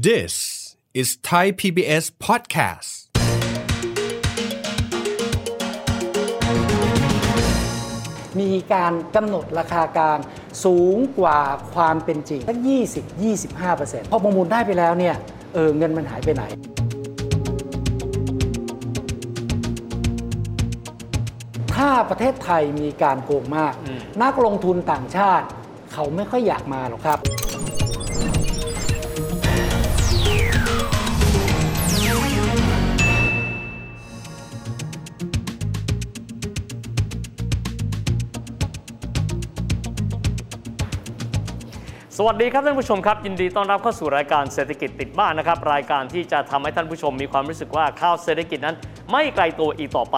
[0.00, 2.90] This is Thai PBS podcast.
[8.40, 10.18] มีการกำหนดราคากลาง
[10.64, 11.38] สูงกว่า
[11.74, 12.60] ความเป็นจริงตั้ง
[13.36, 15.16] 20-25%พอประมูลได้ไปแล้วเนี่ย
[15.54, 16.42] เออเงินมันหายไปไหน
[21.74, 23.74] ถ้าประเทศไทยมีการโกงมาก
[24.22, 25.46] นักลงทุนต่างชาติ
[25.92, 27.20] เขาไม่ค่อยอยากมาหรอกครับ
[42.26, 48.76] วัสดีครับท่านผู้ชมครับ ยินดีต้อนรับเข้าสู่รายการเศรษฐกิจติดบ้านนะครับ รายการที่จะทำให้ท่านผู้ชมมีความรู้สึกว่าข้าวเศรษฐกิจนั้น
[49.12, 50.16] ไม่ไกลตัวอีกต่อไป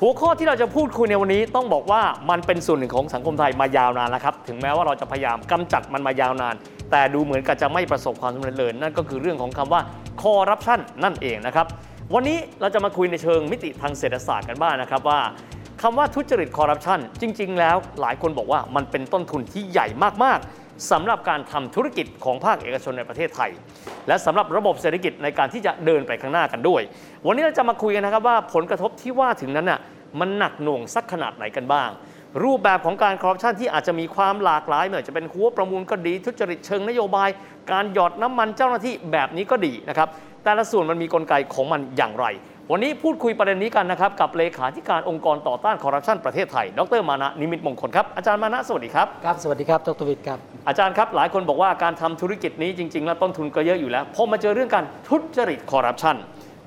[0.00, 6.54] หัวข้อที่เราจะพูดคุยในวันนี้ต้องบอกว่ามันเป็นส่วนหนึ่งของสังคมไทยมายาวนานแล้วครับถึงแม้ว่าเราจะพยายามกำจัดมันมายาวนาน
[6.90, 9.80] แต่ดูเหมือนกับจะไม่ประสบความสำเร็จเลยนั่นก็คือเรื่องของคำว่า
[10.22, 11.66] คอร์รัปชันนั่นเองนะครับ
[12.14, 15.20] วันนี้เราจะมาคุยในเชิงมิติทางเศรษฐศาสตร์กันบ้างนะครับว่า
[15.82, 19.86] คำว่าทุจริตคอร์รัปชันจริง ๆ แล้วหลายคนบอกว่ามันเป็นต้นทุนที่ใหญ่
[20.24, 23.50] มากๆ สำหรับการทำธุรกิจของภาคเอกชนในประเทศไทย
[24.08, 26.82] และสำหรับระบบเศรษฐกิจในการที่จะเดินไปข้างหน้ากันด้วย
[27.26, 29.80] วันนี้เราจะมาคุยกันนะครับว่าผลกระทบที่ว่าถึงนั้นน่ะ
[30.20, 31.90] มันหนักหน่วงสักขนาดไหนกันบ้าง
[32.44, 37.28] รูปแบบของการคอร์รัปชันที่อาจจะมีความหลากหลายไม่ว่าจะเป็นหัวประมูลก็ดีทุจริตเชิงนโยบาย
[37.72, 40.08] การหยอดน้ำมันเจ้าหน้าที่แบบนี้ก็ดีนะครับ
[40.46, 42.26] แต่ละส่วนมันมีกลไกของมันอย่างไร
[42.70, 50.38] วันนี้พูดคุยประเด็นนี้กันนะครับ กับเลขาธิการองค์กรต่อต้านคอร์รัปชันประเทศไทย ดรมานะนิมิตมงคลครับ อาจารย์มานะสวัสดีครับ ครับ สวัสดีครับดรวิทย์ครับ
[50.68, 56.16] อาจารย์ครับ หลายคนบอกว่าการทำธุรกิจนี้จริง ๆ แล้วต้นทุนก็เยอะอยู่แล้ว พอมาเจอเรื่องการทุจริตคอร์รัปชัน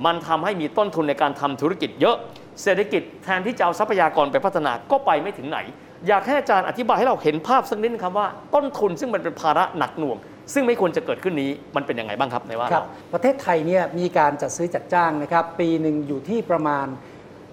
[0.05, 2.16] มันทำให้มีต้นทุนในการทำธุรกิจเยอะ
[2.64, 5.59] เศรษฐกิจแทนที่จะเอาทรัพยากรไปพัฒนาก็ไปไม่ถึงไหน
[6.08, 10.17] อยากให้อาจารย์อธิบายให้เราเห็นภาพสักนิดนะครับว่าต้นทุนซึ่งมันเป็นภาระหนักหน่วง
[10.53, 16.88] ซึ่งไม่ควรจะเกิดขึ้นนี้มันเป็นยังไงบ้างครับในว่าครับเราประเทศไทยเนี่ยมีการจัดซื้อจัดจ้างนะครับ ปีหนึ่งอยู่ที่ประมาณ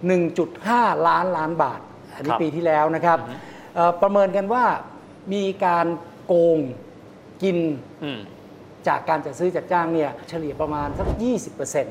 [0.01, 1.81] 1.5 ล้านล้านบาท
[2.15, 3.19] อันนี้ปีที่แล้วนะครับ
[3.75, 4.65] เอ่อประเมินกันว่า
[5.33, 5.87] มีการ
[6.27, 6.59] โกง
[7.43, 7.59] กิน
[8.05, 8.21] อืม
[8.89, 11.25] จากการจัดซื้อจัดจ้างเนี่ยเฉลี่ยประมาณสักโอ้โห
[11.73, 11.85] 20%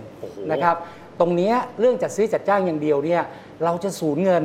[0.52, 0.76] นะครับ
[1.20, 3.22] ตรงเนี้ยเรื่องจัดซื้อจัดจ้างอย่างเดียวเนี่ย
[3.64, 4.44] เราจะสูญเงิน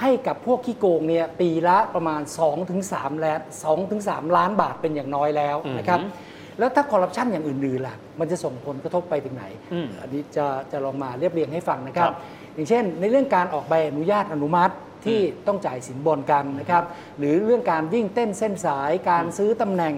[0.00, 2.20] ให้กับพวกขี้โกงเนี่ยปีละประมาณ
[2.68, 3.40] 2-3ล้าน
[3.88, 6.00] 2-3 ล้านบาทเป็นอย่างน้อยแล้วนะครับ
[6.58, 12.14] แล้วถ้าคอร์รัปชันอย่างอื่นๆล่ะ มันจะส่งผลกระทบไปถึงไหนอืมอันนี้จะจะลองมาเรียบเรียงให้ฟังนะครับครับ
[12.54, 16.84] อย่างเช่น ในเรื่องการออกใบอนุญาตอนุมัติที่ต้องจ่ายสินบนกันนะครับ
[17.18, 19.94] หรือเรื่องการวิ่งเต้นเส้นสายการซื้อตำแหน่ง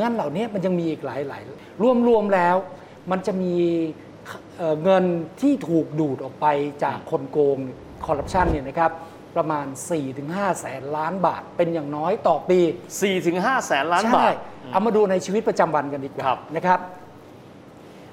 [0.00, 1.42] งั้นเหล่านี้มันยังมีอีกหลายหลาย
[2.08, 2.56] รวมๆแล้ว
[3.10, 3.54] มันจะมี
[4.58, 5.04] เอ่อเงิน
[5.40, 6.46] ที่ถูกดูดออกไป
[6.84, 7.58] จากคนโกง
[8.06, 8.92] คอร์รัปชันเนี่ยนะครับ
[9.38, 9.66] ประมาณ
[10.12, 12.58] 4-5 แสนล้านบาท เป็นอย่างน้อยต่อปี
[13.12, 14.34] 4-5แสนล้านบาใช่ท
[14.72, 16.80] เอามาดูในชีวิตประจำวันกันดีกว่าครับ นะครับ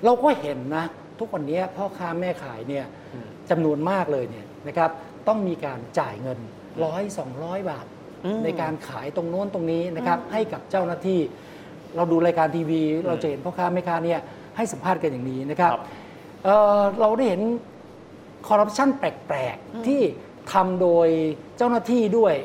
[0.03, 0.86] เราก็เห็นนะ
[1.19, 2.86] ทุกวันนี้พ่อค้าแม่ขายเนี่ย
[3.50, 4.90] จำนวนมากเลยเนี่ยนะครับ
[5.28, 6.40] ต้องมีการจ่ายเงิน
[6.84, 7.86] ร้อยสองร้อยบาท
[8.25, 11.19] อืมในการขายตรงโน้นตรงนี้นะครับ ให้กับเจ้าหน้าที่
[11.96, 14.19] เราดูรายการทีวี เราจะเห็นพ่อค้าแม่ค้าเนี่ย
[14.57, 15.81] ให้สัมภาษณ์กันอย่างนี้นะครับครับ
[16.44, 17.42] เอ่อเราได้เห็น
[18.47, 20.02] คอร์รัปชันแปลก ๆ ที่
[20.53, 21.07] ทำโดย
[21.57, 22.35] เจ้าหน้าที่ด้วย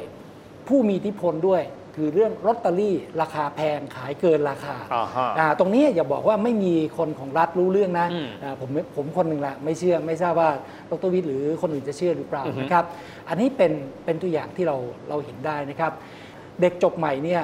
[0.69, 1.63] ผู้มีอิทธิพลด้วย
[1.97, 10.51] คือเรื่องลอตเตอรี่ ราคาแพงขายเกินราคาอ่าฮะ อ่าตรงนี้อย่าบอกว่าไม่มีคนของรัฐรู้เรื่องนะอืมอ่าผมผมคนหนึ่งละไม่เชื่อไม่ทราบว่า
[10.91, 12.85] ดรวิทย์หรือคนอื่นจะเชื่อหรือเปล่าอือฮึ นะครับ
[13.29, 13.73] อันนี้เป็น
[14.05, 14.77] เป็นตัวอย่างที่เรา
[15.09, 15.93] เราเห็นได้นะครับ
[16.61, 17.43] เด็กจบใหม่เนี่ย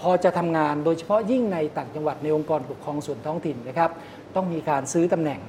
[0.00, 3.90] พอจะทำงานโดยเฉพาะยิ่งในต่างจังหวัดในองค์กรปกครองส่วนท้องถิ่นนะครับ
[4.36, 5.40] ต้องมีการซื้อตำแหน่ง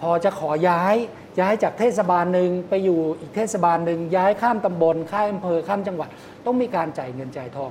[0.00, 0.96] พอจะขอย้าย
[1.40, 6.08] ย้ายจากเทศบาลหนึ่งไปอยู่อีกเทศบาลหนึ่งย้ายข้ามตำบลข้ามอำเภอข้ามจังหวัด
[6.46, 7.70] ต้องมีการจ่ายเงินจ่ายทอง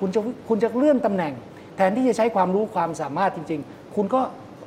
[0.00, 1.32] คุณจะคุณจะเลื่อนตำแหน่ง
[1.76, 4.20] แทนที่จะใช้ความรู้ความสามารถจริง ๆ คุณก็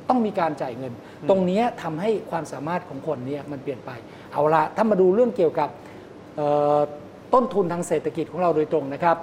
[0.08, 0.92] ต้องมีการจ่ายเงิน
[1.28, 3.90] ตรงเนี้ยทำให้ความสามารถของคนเนี่ยมันเปลี่ยนไป
[4.32, 5.68] เอาละถ้ามาดูเรื่องเกี่ยวกับ
[6.36, 6.78] เอ่อ
[7.34, 9.16] ต้นทุนทางเศรษฐกิจของเราโดยตรงนะครับ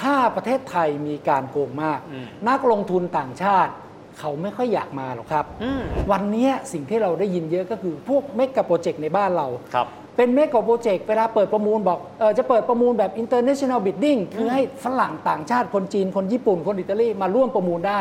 [0.00, 3.72] ถ้าประเทศไทยมีการโกงมากอืมนักลงทุนต่างชาติ
[4.18, 5.82] เขาไม่ค่อยอยากมาหรอกครับอืม
[6.12, 9.86] วันเนี้ยสิ่งที่เราได้ยินเยอะก็คือพวกเมกะโปรเจกต์ในบ้านเราครับ
[10.16, 18.00] เป็นเมกะโปรเจกต์เวลาเปิดประมูลบอกเออจะเปิดประมูลแบบ international bidding คือให้ฝรั่งต่างชาติคนจีนคนญี่ปุ่นคนอิตาลีมาร่วมประมูลได้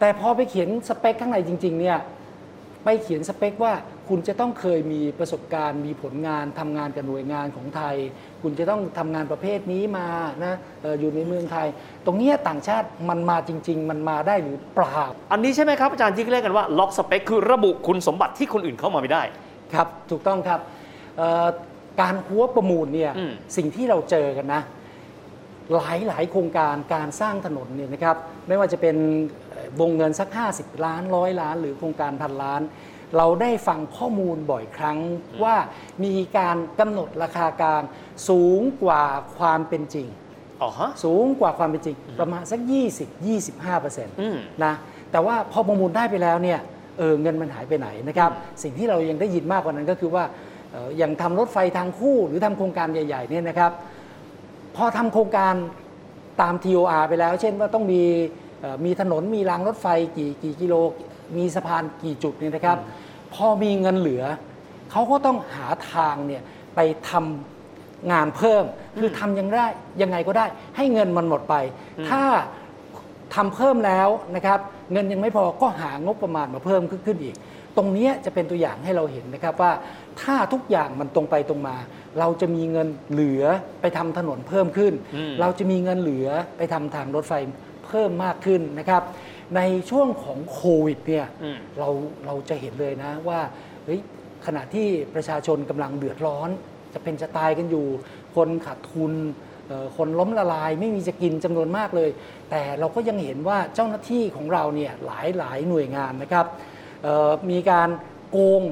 [0.00, 1.98] แต่พอไปเขียนสเปคข้างในจริง ๆ เนี่ย
[2.84, 3.72] ไปเขียนสเปคว่า
[4.08, 7.96] คุณจะต้องเคยมีประสบการณ์ มีผลงานทำงานกับหน่วยงานของไทย
[8.42, 10.08] คุณจะต้องทำงานประเภทนี้มา
[10.44, 11.66] นะเอออยู่ในเมืองไทย
[12.06, 15.00] ตรงเนี้ยต่างชาติมันมาจริง ๆ มันมาได้หรือเปล่า
[15.32, 19.22] อันนี้ใช่ไหมครับ อาจารย์ที่เรียกกันว่าล็อกสเปคคือระบุคุณสมบัติที่คนอื่นเข้ามาไม่ได้
[19.74, 20.60] ครับถูกต้องครับ
[21.16, 21.46] เอ่อ
[22.00, 24.62] การหัวประมูลเนี่ยอืมสิ่งที่เราเจอกันนะ
[25.76, 28.16] หลายหลายโครงการการสร้างถนนเนี่ยนะครับ
[28.48, 28.96] ไม่ว่าจะเป็น
[29.49, 29.49] เอ่อ
[29.80, 32.62] วงเงินสัก 50 ล้านร้อยล้าน หรือโครงการพันล้าน
[33.16, 34.98] เราได้ฟังข้อมูลบ่อยครั้ง
[35.44, 35.56] ว่า
[36.04, 37.82] มีการกำหนดราคากลาง
[38.28, 39.04] สูงกว่า
[39.38, 40.06] ความเป็นจริง
[40.62, 42.60] อ๋อฮะ สูงกว่าความเป็นจริง ประมาณสัก
[43.20, 44.74] 20-25%เปอร์เซ็นต์อืม นะ
[45.10, 46.60] แต่ว่าพอประมูลได้ไปแล้วเนี่ย
[46.98, 48.30] เออเงินมันหายไปไหนนะครับ
[48.62, 50.24] สิ่งที่เรายังได้ยินมากกว่านั้นก็คือว่า
[50.72, 53.72] เอ่ออย่างทำรถไฟทางคู่หรือทำโครงการใหญ่ๆเนี่ยนะครับ
[54.76, 55.54] พอทำโครงการ
[56.40, 58.49] ตาม TOR ไปแล้ว เช่นว่าต้องมีเอ่อ
[58.84, 59.86] มีถนนมีรางรถไฟ
[60.16, 60.74] กี่กี่กิโล
[61.36, 62.78] มีสะพานกี่จุดเนี่ยนะครับ
[63.34, 64.24] พอมีเงินเหลือ
[64.90, 66.42] เขาก็ต้องหาทางเนี่ย
[66.74, 66.80] ไป
[67.10, 68.64] ทำงานเพิ่ม
[68.98, 69.66] คือทำยังได้
[70.02, 70.46] ยังไงก็ได้
[70.76, 71.54] ให้เงินมันหมดไป
[72.08, 72.22] ถ้า
[73.34, 74.58] ทำเพิ่มแล้วนะครับ
[74.92, 77.36] เงินยังไม่พอก็หางบประมาณมาเพิ่มขึ้นอีก
[77.76, 79.72] ตรงเนี้ยจะเป็นตัวอย่างให้เราเห็นนะครับว่า
[80.22, 81.76] ถ้าทุกอย่างมันตรงไปตรงมา
[82.18, 83.44] เราจะมีเงินเหลือ
[83.80, 87.32] ไปทำถนนเพิ่มขึ้นอืมเราจะมีเงินเหลือไปทำทางรถไฟ
[87.90, 89.02] เพิ่มมากขึ้นนะครับ
[89.56, 89.60] ใน
[89.90, 91.88] ช่วงของโควิดเนี่ยอืมเรา
[92.26, 93.40] เราจะเห็นเลยนะว่า
[93.84, 94.00] เฮ้ย
[94.46, 96.50] ขณะที่ประชาชนกำลังเดือดร้อน
[96.94, 97.86] จะเป็นจะตายกันอยู่
[98.36, 99.12] คนขาดทุน
[99.66, 102.10] เอ่อคนล้มละลายไม่มีจะกินจำนวนมากเลย
[102.50, 106.46] แต่เราก็ยังเห็นว่าเจ้าหน้าที่ของเราเนี่ยหลายหลายหน่วยงานนะครับ
[107.02, 107.88] เอ่อมีการ
[108.30, 108.62] โกง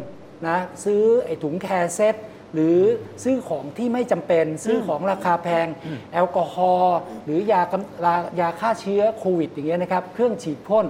[0.49, 2.15] นะซื้อไอ้ถุงแคร์เซ็ต
[2.55, 2.79] หรือ
[3.25, 5.67] ซื้อของที่ไม่จำเป็น ซื้อของราคาแพง
[6.13, 10.87] แอลกอฮอล์หรือยากำยายาฆ่าเชื้อโควิด อย่างเงี้ยนะครับ เครื่องฉีดพ่น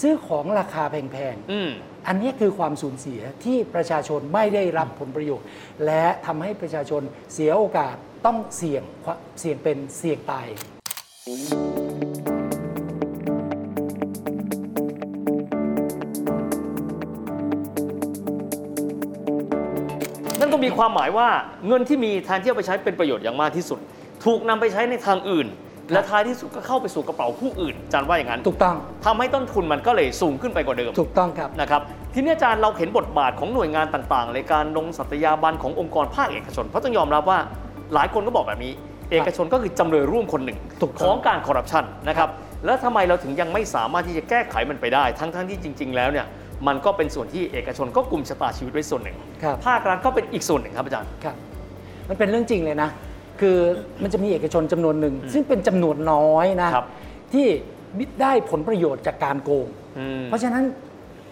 [0.00, 1.70] ซื้อของราคาแพงๆอืม
[2.06, 5.46] อันนี้คือความสูญเสียที่ประชาชนไม่ได้รับผลประโยชน์
[5.86, 7.02] และทำให้ประชาชน
[7.34, 7.94] เสียโอกาส
[8.26, 8.82] ต้องเสี่ยง
[9.40, 10.48] เสี่ยงเป็นเสี่ยงตาย
[20.48, 21.28] นั่นก็มีความหมายว่า
[21.68, 23.78] เงินที่มีแทนที่เอาไปใช้เป็นประโยชน์อย่างมากที่สุด
[24.24, 25.46] ถูกนำไปใช้ในทางอื่น
[25.92, 31.80] และท้ายที่สุดก็เข้าไปสู่กระเป๋าผู้อื่นอาจารย์ว่าอย่างนั้นถูกต้องทำให้ต้นทุนมันก็เลยสูงขึ้นไปกว่าเดิม ถูกต้องครับนะครับ
[32.14, 37.38] ทีนี้อาจารย์เราเห็นบทบาทของหน่วยงานต่างๆในการลงสัตยาบันขององค์กรภาคเอกชน เพราะต้องยอมรับว่า
[37.94, 38.72] หลายคนก็บอกแบบนี้
[39.12, 42.28] เอกชนก็คือจำเลยร่วมคนหนึ่งถูกต้องของการคอร์รัปชันนะครับ
[42.64, 46.26] แล้วทำไมเราถึงยังไม่สามารถที่จะแก้ไขมันไปได้ ทั้งๆที่จริง ๆ แล้วเนี่ย
[46.66, 51.36] มันก็เป็นส่วนที่เอกชนก็กลุ่มชะตาชีวิตไว้ส่วนหนึ่ง ครับ ภาครัฐก็เป็นอีกส่วนหนึ่งครับอาจารย์ ครับ
[52.08, 52.90] มันเป็นเรื่องจริงเลยนะ
[53.40, 53.58] คือ
[54.02, 56.86] มันจะมีเอกชนจำนวนหนึ่ง ซึ่งเป็นจำนวนน้อยนะ ครับ
[57.32, 57.46] ที่
[58.22, 59.66] ได้ผลประโยชน์จากการโกง
[59.98, 60.64] อืม เพราะฉะนั้น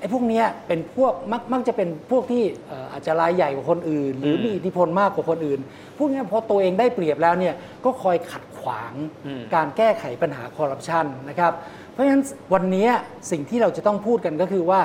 [0.00, 5.60] ไอ้พวกเนี้ยเป็นพวกมักมักจะเป็นพวกที่เอ่ออาจจะรายใหญ่กว่าคนอื่น หรือมีอิทธิพลมากกว่าคนอื่น
[5.98, 8.92] พวกเนี้ยพอตัวเองได้เปรียบแล้วเนี่ยก็คอยขัดขวาง
[9.26, 11.52] อืม การแก้ไขปัญหาคอร์รัปชันนะครับ
[11.92, 12.22] เพราะฉะนั้น
[12.54, 12.90] วันเนี้ย
[13.30, 14.80] สิ่งที่เราจะต้องพูดกันก็คือว่า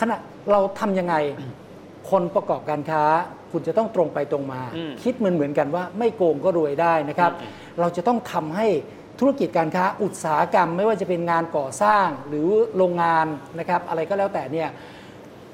[0.00, 0.16] ขณะ
[0.52, 1.14] เราทำยังไง
[2.10, 3.02] คนประกอบการค้า
[3.52, 7.50] คุณจะต้องตรงไปตรงมาอืมคิดเหมือนเหมือนกันว่าไม่โกงก็รวยได้นะครับอืม
[7.80, 8.66] เราจะต้องทำให้
[9.18, 13.26] ธุรกิจการค้าอุตสาหกรรม ไม่ว่าจะเป็นงานก่อสร้างหรือโรงงาน
[13.58, 14.68] นะครับ อะไรก็แล้วแต่เนี่ย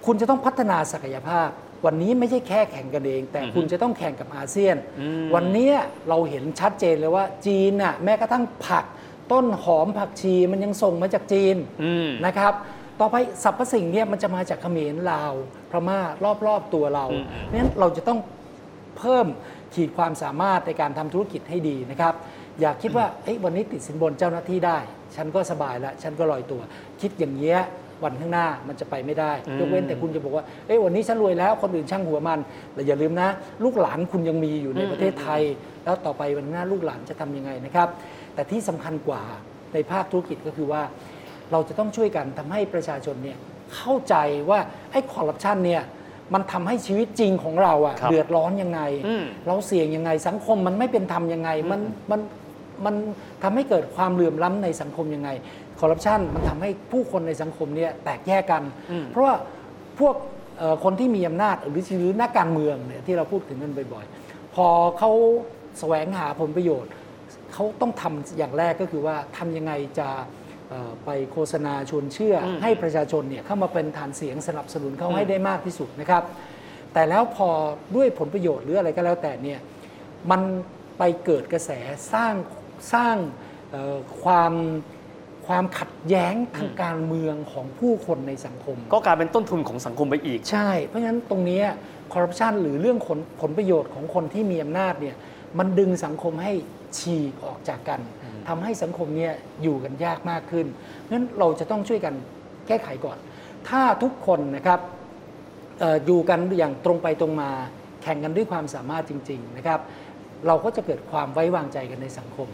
[0.07, 1.49] คุณจะต้องพัฒนาศักยภาพ
[1.87, 5.71] วันนี้ไม่ใช่แค่แข่งกันเอง แต่คุณจะต้องแข่งกับอาเซียนอืมวันนี้
[6.09, 8.85] เราเห็นชัดเจนเลยว่าจีนน่ะแม้กระทั่งผัก
[9.33, 12.53] ต้นหอมผักชีมันยังส่งมาจากจีนอืมนะครับ
[13.01, 15.33] ต่อไปสรรพสิ่งเนี่ยมันจะมาจากเขมรลาว
[15.71, 16.01] พม่า
[16.47, 18.19] รอบๆตัวเราอืมเพราะฉะนั้นเราจะต้อง
[18.99, 19.27] เพิ่ม
[19.75, 22.15] ขีดความสามารถในการทำธุรกิจให้ดีนะครับ
[22.61, 24.79] อย่าคิดว่าเอ้ยวันนี้ติดสินบนเจ้าหน้าที่ได้
[25.17, 26.61] ฉันก็สบายแล้วฉันก็ลอยตัว
[27.01, 27.61] คิดอย่างเงี้ย
[28.05, 32.41] วันข้างหน้ามันจะไปไม่ได้อืมยกเว้นแต่คุณจะบอกว่าเอ้ยวันนี้ฉันรวยแล้วคนอื่นช่างหัวมัน
[32.75, 33.29] แต่อย่าลืมนะ
[33.65, 35.43] ลูกหลานคุณยังมีอยู่ในประเทศไทย
[35.85, 37.89] แล้วต่อไปวันหน้าลูกหลานจะทำยังไงนะครับ
[38.35, 39.23] แต่ที่สำคัญกว่า
[39.75, 40.83] ในภาคธุรกิจก็คือว่า
[41.53, 43.39] เราจะต้องช่วยกันทำให้ประชาชนเนี่ย
[43.77, 44.15] เข้าใจ
[44.51, 44.59] ว่า
[44.93, 45.83] ไอ้คอร์รัปชันเนี่ย
[46.35, 51.81] มันทำให้ชีวิตจริงของเราอะครับเดือดร้อนยังไงอืมเราเสี่ยงยังไงสังคมมันไม่เป็นธรรมยังไงมัน
[52.11, 52.21] มัน
[52.85, 52.95] มัน
[53.43, 55.31] ทำให้เกิดความเหลื่อมล้ำในสังคมยังไง
[55.81, 59.35] คอร์รัปชันมันทำให้ผู้คนในสังคมเนี่ยแตกแยกกันอืมเพราะว่า
[60.01, 60.15] พวก
[60.59, 64.67] เอ่อคนที่มีอำนาจหรือหรือนักการเมืองเนี่ยที่เราพูดถึงกันบ่อยๆ พอ
[64.99, 65.11] เขา
[65.79, 66.93] แสวงหาผลประโยชน์
[67.53, 70.27] เขาต้องทำอย่างแรกก็คือว่าทำยังไงจะเอ่อ
[71.05, 76.23] ไปโฆษณาชวนเชื่ออมให้ประชาชนเนี่ยเข้ามาเป็นฐานเสียงสนับสนุนเขาให้ได้มากที่สุดนะครับ
[76.93, 77.49] แต่แล้วพอ
[77.97, 79.61] ด้วยผลประโยชน์หรืออะไรก็แล้วแต่เนี่ย
[80.31, 80.41] มัน
[80.99, 81.71] ไปเกิดกระแส
[82.13, 82.35] สร้าง
[82.95, 83.17] สร้าง
[83.71, 84.53] เอ่อความ
[85.47, 91.63] ความขัดแย้งทางการเมืองของผู้คนในสังคม ก็กลายเป็นต้นทุนของสังคมไปอีก ใช่ เพราะฉะนั้นตรงเนี้
[92.13, 95.17] คอร์รัปชันหรือเรื่องผลผลประโยชน์ของคนที่มีอำนาจเนี่ย
[95.59, 96.53] มันดึงสังคมให้
[96.99, 98.01] ฉีกออกจากกัน
[98.51, 102.15] ทำให้สังคมเนี่ยอยู่กันยากมากขึ้นเพราะฉะนั้นเราจะต้องช่วยกัน
[102.67, 103.19] แก้ไขก่อน
[103.69, 104.81] ถ้าทุกคนนะครับ
[105.81, 107.51] เอออยู่กันอย่างตรงไปตรงมา
[108.03, 109.81] แข่งกันด้วยความสามารถจริง ๆนะครับ
[110.47, 112.49] เราก็จะเกิดความไว้วางใจกันในสังคม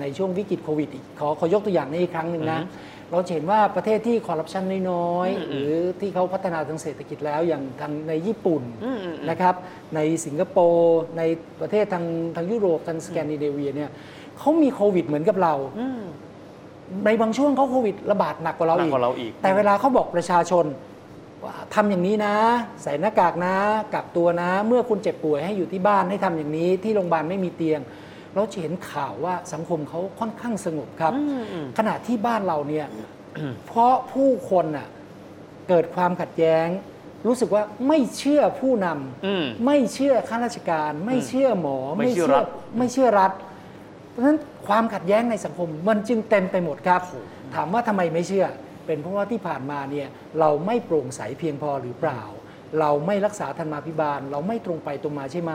[0.00, 9.54] ในช่วงวิกฤตโควิดอีกขอขอยกตัวอย่างนี้อีกครั้งหนึ่งนะอือฮึเราจะเห็นว่าประเทศที่คอร์รัปชันน้อยอืมๆหรือที่เขาพัฒนาทางเศรษฐกิจแล้วอย่างทางในญี่ปุ่นอืมอืมอืมนะครับ
[9.94, 11.22] ในสิงคโปร์ ใน
[11.60, 12.04] ประเทศทาง
[12.36, 13.90] ทางยุโรปทางสแกนดิเนเวียเนี่ย
[14.38, 16.00] เขามีโควิดเหมือนกับเราอืม
[17.04, 20.64] ในบางช่วงเขาโควิดระบาดหนักกว่าเราหนักอีกกว่าเราอีก แต่เวลาเขาบอกประชาชน
[21.44, 22.34] ว่าทำอย่างนี้นะ
[22.82, 23.54] ใส่หน้ากากนะ
[23.94, 27.80] กักตัวนะ เมื่อคุณเจ็บป่วยให้อยู่ที่บ้านให้ทำอย่างนี้ ที่โรงพยาบาลไม่มีเตียง
[28.34, 32.86] เราจะเห็นข่าวว่าสังคมเขาค่อนข้างสงบครับอืมอืมขณะที่บ้านเราเนี่ย
[33.66, 34.88] เพราะผู้คนน่ะ
[35.68, 36.66] เกิดความขัดแย้ง
[37.26, 42.46] รู้สึกว่าไม่เชื่อผู้นำอืมไม่เชื่อข้าราชการ ไม่เชื่อหมอ ไม่เชื่อรัฐ
[42.78, 43.32] ไม่เชื่อรัฐ
[44.14, 47.02] เพราะฉะนั้นความขัดแย้งในสังคมมันจึงเต็มไปหมดครับ
[47.54, 48.46] ถามว่าทำไมไม่เชื่อ
[48.86, 50.08] เป็นเพราะว่าที่ผ่านมาเนี่ย
[50.40, 52.22] เราไม่โปร่งใสเพียงพอหรือเปล่า
[52.80, 55.52] เราไม่รักษาธรรมาภิบาล เราไม่ตรงไปตรงมาใช่ไหม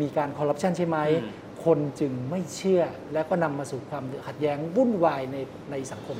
[0.00, 2.82] มีการคอร์รัปชันใช่ไหมอืมคนจึงไม่เชื่อ
[3.12, 5.36] และก็นำมาสู่ความขัดแย้งวุ่นวายใน
[5.70, 6.18] ในสังคม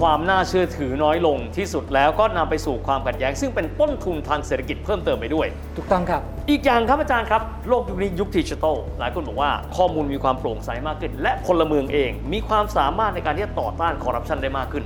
[0.00, 14.84] ความน่าเชื่อถือน้อยลงที่สุดแล้วก็นำไปสู่ความขัดแย้ง ซึ่งเป็นต้นทุนทางเศรษฐกิจเพิ่มเติมไปด้วย ถูกต้องครับ อีกอย่างครับอาจารย์ครับ โลกยุคนี้ยุคดิจิทัลหลายคนบอกว่าข้อมูลมีความโปร่งใสมากขึ้น และพลเมืองเอง มีความสามารถในการที่จะต่อต้านคอร์รัปชันได้มากขึ้น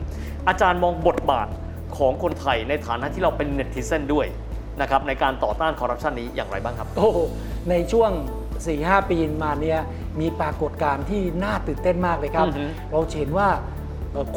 [0.48, 1.48] อาจารย์มองบทบาท
[1.96, 4.26] ของคนไทยในฐานะที่เราเป็นเน็ติเซนด้วย
[4.80, 7.18] นะครับในการต่อต้านคอร์รัปชันนี้อย่างไรบ้างครับ โอ้โห
[7.70, 8.10] ในช่วง
[8.60, 9.80] 4-5 ปีมาเนี่ย
[10.20, 13.79] มีปรากฏการณ์ที่น่าตื่นเต้นมากเลยครับอือฮึเราจะเห็นว่าเอ่อ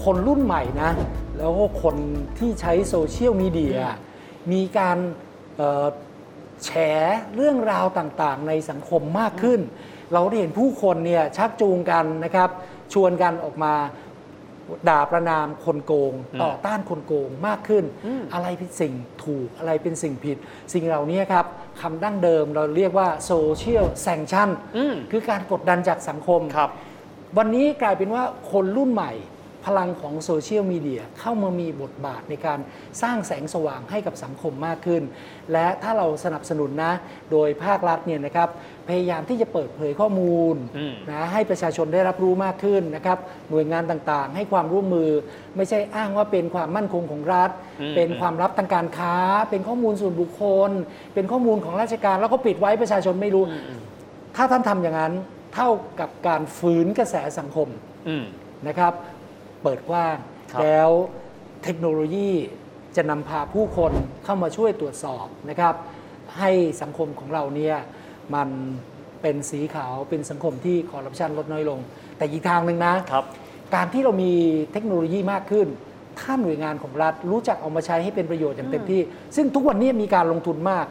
[0.04, 0.92] คนรุ่นใหม่นะ
[1.38, 1.96] แล้วก็คน
[2.40, 3.78] ที่ใช้โซเชียลมีเดีย
[4.52, 4.98] มีการ
[5.58, 5.86] เอ่อ
[6.64, 6.70] แฉ
[7.36, 9.60] เรื่องราวต่างๆ ในสังคมมากขึ้น
[10.14, 12.50] เราได้เห็นผู้คนเนี่ยชักจูงกันนะครับ
[12.94, 13.74] ชวนกันออกมา
[14.90, 17.84] ด่าประนามคนโกงอืมต่อต้านคนโกงมากขึ้น
[18.34, 20.38] อะไรเป็นสิ่งถูกอะไรเป็นสิ่งผิด
[20.74, 21.46] สิ่งเหล่านี้ครับ
[21.82, 26.70] คำดั้งเดิมเราเรียกว่า social sanction อืมคือการกดดันจากสังคมครับ
[27.38, 29.12] วันนี้กลายเป็นว่าคนรุ่นใหม่
[29.66, 32.60] พลังของโซเชียลมีเดียเข้ามามีบทบาทในการ
[33.02, 35.04] สร้างแสงสว่างให้กับสังคมมากขึ้น
[35.52, 36.94] และถ้าเราสนับสนุนนะ
[37.32, 38.50] โดยภาครัฐเนี่ยนะครับ
[38.90, 43.18] พยายามที่จะเปิดเผยข้อมูลอืมนะให้ประชาชนได้รับรู้มากขึ้นนะครับ
[43.50, 45.10] หน่วยงานต่างๆ ให้ความร่วมมือ
[45.56, 47.50] ไม่ใช่อ้างว่าเป็นความมั่นคงของรัฐ
[47.82, 49.16] อืมเป็นความลับทางการค้า
[49.50, 50.72] เป็นข้อมูลส่วนบุคคล
[51.14, 53.44] เป็นข้อมูลของราชการแล้วก็ปิดไว้ประชาชนไม่รู้
[54.36, 55.14] ถ้าท่านทำอย่างนั้น
[55.56, 57.68] เท่ากับการฝืนกระแสสังคม
[58.10, 58.26] อืม
[58.68, 58.94] นะครับ
[59.64, 60.16] เปิดกว้าง
[60.52, 60.90] ครับแล้ว
[61.64, 62.30] เทคโนโลยี
[62.96, 63.92] จะนำพาผู้คน
[64.24, 65.76] เข้ามาช่วยตรวจสอบนะครับ
[66.38, 66.52] ให้
[66.82, 67.76] สังคมของเราเนี่ย
[68.36, 68.50] มัน
[69.22, 71.80] เป็นสีขาวเป็นสังคมที่คอร์รัปชันลดน้อยลง
[72.18, 73.26] แต่อีกทางหนึ่งนะครับ
[73.76, 74.34] การที่เรามี
[74.72, 75.68] เทคโนโลยีมากขึ้น
[76.20, 79.02] ถ้าหน่วยงานของรัฐรู้จักเอามาใช้ให้เป็นประโยชน์อย่างเต็มที่
[79.36, 80.86] ซึ่งทุกวันนี้มีการลงทุนมาก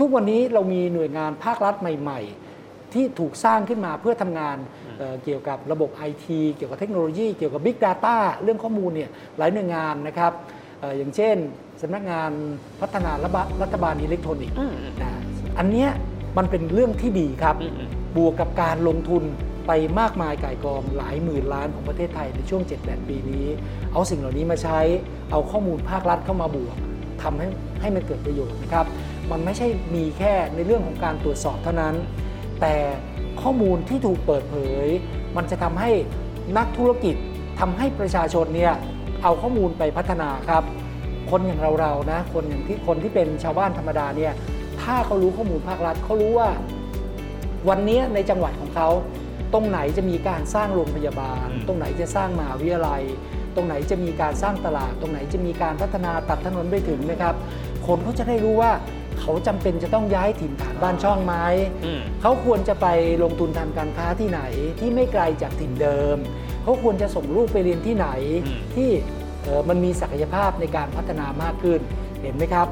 [0.00, 2.20] ทุกวันนี้เรามีหน่วยงานภาครัฐใหม่
[2.60, 4.56] ๆ ที่ถูกสร้างขึ้นมาเพื่อทำงาน
[4.98, 10.32] เอ่อเกี่ยวกับระบบไอทีเกี่ยวกับเทคโนโลยี เกี่ยวกับ Big Data เรื่องข้อมูลเนี่ยหลายหน่วยงานนะครับ
[10.80, 11.36] เอ่ออย่างเช่น
[11.82, 12.30] สำนักงาน
[12.80, 15.10] พัฒนาระบะรัฐบาลอิเล็กทรอนิกส์อืมนะ
[15.58, 15.88] อันเนี้ย
[16.38, 19.22] มันเป็นเรื่องที่ดีครับอืมอืมบวกกับการลงทุน
[19.66, 23.46] ไปมากมายก่ายกองหลายหมื่นล้านของประเทศไทยในช่วง 7-8 ปีนี้
[23.92, 24.78] เอาสิ่งเหล่านี้มาใช้
[25.30, 26.76] เอาข้อมูลภาครัฐเข้ามาบวก
[27.22, 27.46] ทำให้
[27.80, 28.86] ให้มันเกิดประโยชน์นะครับ
[29.30, 31.94] มันไม่ใช่มีแค่ในเรื่องของการตรวจสอบเท่านั้น
[32.60, 32.74] แต่
[33.42, 34.86] ข้อมูลที่ถูกเปิดเผย
[35.36, 35.90] มันจะทำให้
[36.58, 37.16] นักธุรกิจ
[37.60, 38.72] ทำให้ประชาชนเนี่ย
[39.22, 40.62] เอาข้อมูลไปพัฒนาครับ
[41.30, 44.32] คนอย่างเราๆนะคนอย่างที่คนที่เป็นชาวบ้านธรรมดาเนี่ย
[44.82, 46.48] ถ้าเขารู้ข้อมูลภาครัฐเขารู้ว่า
[47.68, 48.88] วันนี้ในจังหวัดของเขา
[49.52, 53.02] ตรงไหนจะมีการสร้างโรงพยาบาลอืมตรงไหนจะสร้างมหาวิทยาลัย
[53.54, 57.34] ตรงไหนจะมีการสร้างตลาด ตรงไหนจะมีการพัฒนาตัดถนนไปถึงนะครับ
[57.86, 58.72] คนเขาจะได้รู้ว่า
[59.20, 61.34] เขาจำเป็นจะต้องย้ายถิ่นฐานบ้านช่องไหม
[61.84, 62.86] อืมเขาควรจะไป
[63.22, 64.40] ลงทุนทางการค้าที่ไหน
[64.80, 66.16] ที่ไม่ไกลจากถิ่นเดิม
[66.62, 68.08] เขาควรจะส่งลูกไปเรียนที่ไหน
[68.46, 68.90] อืมที่
[69.42, 71.80] เอ่อมันมีศักยภาพในการพัฒนามากขึ้น
[72.22, 72.68] เห็นไหมครับ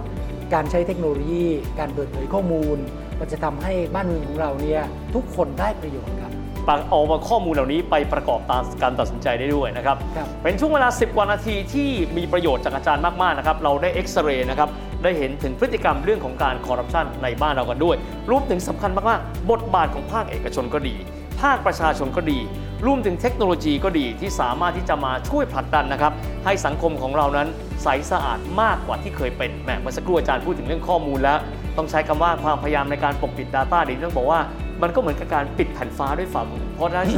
[0.54, 1.46] การใช้เทคโนโลยี
[1.78, 2.78] การเปิดเผยข้อมูล
[3.20, 4.82] มันจะทำให้บ้านเมืองของเราเนี่ย
[5.14, 6.32] ทุกคนได้ประโยชน์ครับ
[6.68, 14.68] ปากเอาข้อมูลเหล่านี้ไปประกอบตามการตัดสินใจได้ด้วยนะครับครับ เป็นช่วงเวลา 10กว่านาทีที่มีประโยชน์จากอาจารย์มากๆนะครับ เราได้เอ็กซเรย์นะครับ
[15.02, 17.96] ได้เห็นถึงพฤติกรรมเรื่องของการคอร์รัปชันในบ้านเรากันด้วย
[18.30, 20.94] รวมถึงสำคัญมากๆบทบาทของภาคเอกชนก็ดี
[21.40, 22.38] ภาคประชาชนก็ดี
[22.86, 26.12] รวมถึงเทคโนโลยีก็ดีที่สามารถที่จะมาช่วยผลักดันนะครับ
[26.44, 27.48] ให้สังคมของเรานั้น
[27.82, 31.38] ใสสะอาดมากกว่าที่เคยเป็นแหมเมื่อสักครู่อาจารย์พูดถึงเรื่องข้อมูลแล้ว
[31.76, 34.40] ต้องใช้คำว่าความพยายามในการปกปิด Data เดี๋ยวต้องบอกว่า
[34.82, 37.08] มันก็เหมือนกับการปิดแผ่นฟ้าด้วยฝ่ามือเพราะฉะนั้น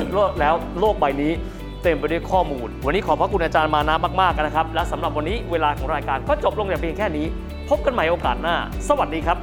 [0.40, 1.32] แล้วโลกใบนี้
[1.82, 7.26] เต็มไปด้วยข้อมูล วันนี้ขอบพระคุณอาจารย์มานะมากๆนะครับ และสำหรับวันนี้เวลาของรายการก็จบลงแต่เพียงแค่นี้
[7.68, 8.56] พบกันใหม่โอกาสหน้า
[8.88, 9.38] สวัสดีครับ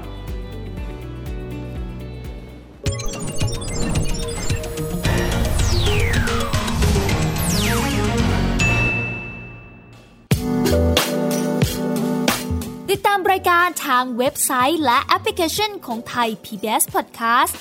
[12.92, 17.56] ติดตามรายการทางเว็บไซต์และแอปพลิเคชันของไทย PBS Podcast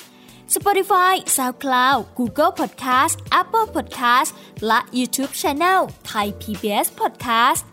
[0.55, 4.29] Spotify SoundCloud Google Podcast Apple Podcast
[4.67, 5.79] และ YouTube Channel
[6.11, 7.63] Thai PBS Podcast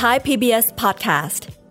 [0.00, 1.59] Thai PBS podcast.